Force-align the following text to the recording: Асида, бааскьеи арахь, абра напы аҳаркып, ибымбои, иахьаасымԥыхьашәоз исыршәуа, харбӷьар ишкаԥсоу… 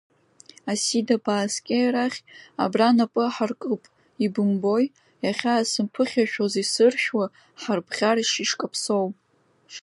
Асида, 0.71 1.15
бааскьеи 1.23 1.85
арахь, 1.87 2.19
абра 2.63 2.89
напы 2.97 3.21
аҳаркып, 3.27 3.83
ибымбои, 4.25 4.85
иахьаасымԥыхьашәоз 5.23 6.53
исыршәуа, 6.63 7.25
харбӷьар 7.61 8.17
ишкаԥсоу… 8.19 9.07